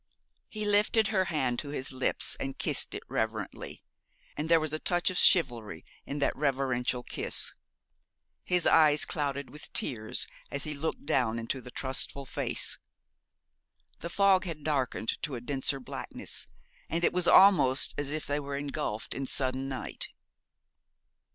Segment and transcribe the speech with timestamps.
[0.49, 3.83] He lifted her hand to his lips, and kissed it reverently,
[4.35, 7.53] and there was a touch of chivalry in that reverential kiss.
[8.43, 12.79] His eyes clouded with tears as he looked down into the trustful face.
[13.99, 16.47] The fog had darkened to a denser blackness,
[16.89, 20.07] and it was almost as if they were engulfed in sudden night.